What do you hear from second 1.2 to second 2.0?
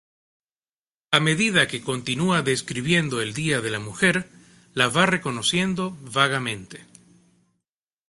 medida que